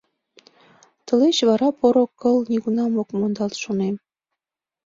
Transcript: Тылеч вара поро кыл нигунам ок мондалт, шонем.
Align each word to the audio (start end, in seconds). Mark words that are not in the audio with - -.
Тылеч 1.05 1.37
вара 1.49 1.69
поро 1.79 2.03
кыл 2.19 2.37
нигунам 2.49 2.93
ок 3.01 3.09
мондалт, 3.19 3.55
шонем. 3.63 3.95